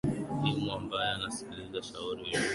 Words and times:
imu 0.49 0.67
ambaye 0.77 1.09
anasikiliza 1.15 1.79
shauri 1.87 2.21
hilo 2.23 2.25
hey 2.29 2.39
loh 2.43 2.49